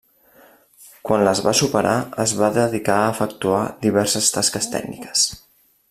Quan 1.09 1.25
les 1.27 1.41
va 1.47 1.53
superar, 1.59 1.93
es 2.25 2.33
va 2.41 2.49
dedicar 2.57 2.95
a 3.03 3.11
efectuar 3.17 3.61
diverses 3.87 4.35
tasques 4.39 4.71
tècniques. 4.77 5.29